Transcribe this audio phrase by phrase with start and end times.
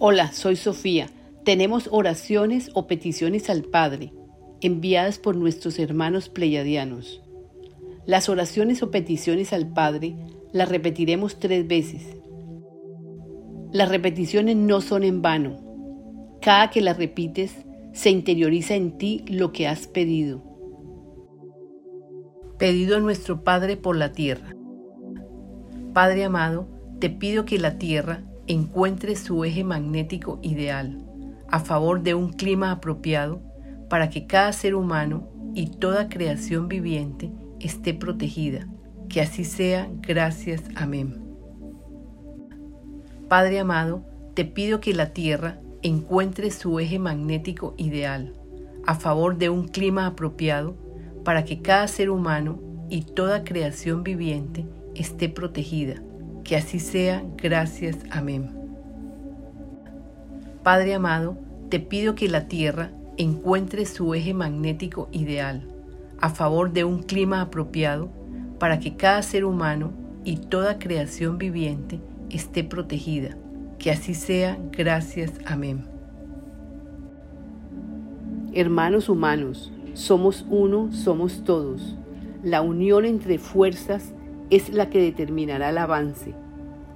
[0.00, 1.08] Hola, soy Sofía.
[1.44, 4.12] Tenemos oraciones o peticiones al Padre,
[4.60, 7.20] enviadas por nuestros hermanos pleyadianos.
[8.06, 10.14] Las oraciones o peticiones al Padre
[10.52, 12.16] las repetiremos tres veces.
[13.72, 15.58] Las repeticiones no son en vano.
[16.40, 17.56] Cada que las repites,
[17.92, 20.44] se interioriza en ti lo que has pedido.
[22.56, 24.54] Pedido a nuestro Padre por la tierra.
[25.92, 26.68] Padre amado,
[27.00, 31.04] te pido que la tierra encuentre su eje magnético ideal
[31.48, 33.40] a favor de un clima apropiado
[33.88, 37.30] para que cada ser humano y toda creación viviente
[37.60, 38.66] esté protegida.
[39.08, 41.22] Que así sea, gracias, amén.
[43.28, 48.34] Padre amado, te pido que la Tierra encuentre su eje magnético ideal
[48.86, 50.76] a favor de un clima apropiado
[51.24, 56.02] para que cada ser humano y toda creación viviente esté protegida
[56.48, 58.50] que así sea, gracias, amén.
[60.62, 61.36] Padre amado,
[61.68, 65.68] te pido que la Tierra encuentre su eje magnético ideal
[66.18, 68.08] a favor de un clima apropiado
[68.58, 69.92] para que cada ser humano
[70.24, 72.00] y toda creación viviente
[72.30, 73.36] esté protegida.
[73.78, 75.84] Que así sea, gracias, amén.
[78.54, 81.94] Hermanos humanos, somos uno, somos todos.
[82.42, 84.14] La unión entre fuerzas
[84.48, 86.34] es la que determinará el avance.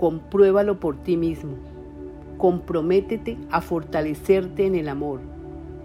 [0.00, 1.56] Compruébalo por ti mismo.
[2.38, 5.20] Comprométete a fortalecerte en el amor,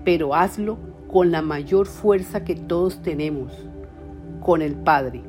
[0.06, 0.78] pero hazlo
[1.12, 3.52] con la mayor fuerza que todos tenemos,
[4.40, 5.22] con el Padre.